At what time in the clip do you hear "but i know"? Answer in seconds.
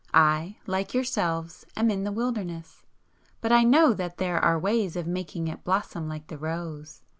3.39-3.93